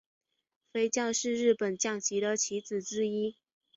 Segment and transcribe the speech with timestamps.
[0.71, 3.35] 飞将是日本将棋的棋子之一。